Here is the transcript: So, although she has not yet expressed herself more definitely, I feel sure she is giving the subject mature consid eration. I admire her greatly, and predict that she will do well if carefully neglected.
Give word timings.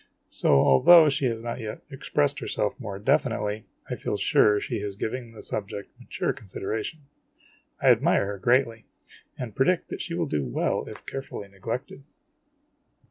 So, 0.29 0.49
although 0.55 1.09
she 1.09 1.25
has 1.27 1.43
not 1.43 1.59
yet 1.59 1.83
expressed 1.91 2.39
herself 2.39 2.79
more 2.79 2.97
definitely, 2.97 3.65
I 3.87 3.93
feel 3.93 4.17
sure 4.17 4.59
she 4.59 4.77
is 4.77 4.95
giving 4.95 5.31
the 5.31 5.43
subject 5.43 5.91
mature 5.99 6.33
consid 6.33 6.63
eration. 6.63 7.01
I 7.79 7.89
admire 7.89 8.25
her 8.25 8.39
greatly, 8.39 8.85
and 9.37 9.55
predict 9.55 9.89
that 9.89 10.01
she 10.01 10.15
will 10.15 10.25
do 10.25 10.43
well 10.43 10.85
if 10.87 11.05
carefully 11.05 11.49
neglected. 11.49 12.01